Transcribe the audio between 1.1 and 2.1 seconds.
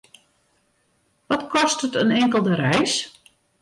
Wat kostet